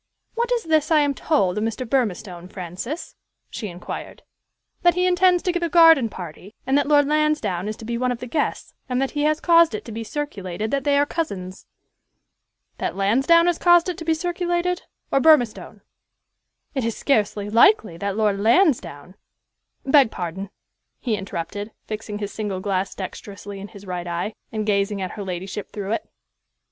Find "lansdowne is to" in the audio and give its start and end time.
7.07-7.85